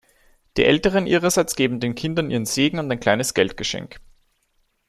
[0.57, 3.99] Die Älteren ihrerseits geben den Kindern ihren Segen und ein kleines Geldgeschenk.